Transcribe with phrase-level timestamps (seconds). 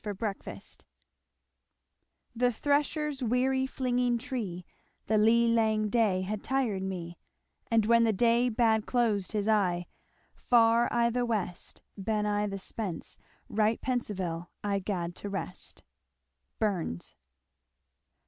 [0.03, 0.83] Chapter XVII
[2.35, 4.65] The thresher's weary flingin tree
[5.05, 7.19] The lee lang day had tired me:
[7.69, 9.85] And whan the day bad closed his e'e,
[10.33, 15.83] Far i' the west, Ben i' the spence, right pensivelie, I 'gaed to rest.
[16.57, 17.15] Burns.